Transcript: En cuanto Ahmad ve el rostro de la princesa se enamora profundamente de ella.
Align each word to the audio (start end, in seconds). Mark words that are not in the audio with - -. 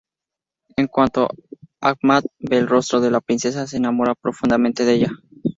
En 0.77 0.87
cuanto 0.87 1.27
Ahmad 1.79 2.23
ve 2.39 2.57
el 2.57 2.67
rostro 2.67 3.01
de 3.01 3.11
la 3.11 3.21
princesa 3.21 3.67
se 3.67 3.77
enamora 3.77 4.15
profundamente 4.15 4.83
de 4.83 4.93
ella. 4.95 5.11